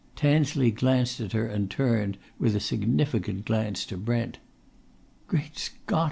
[0.15, 4.39] Tansley glanced at her and turned, with a significant glance, to Brent.
[5.27, 5.99] "Great Scott!"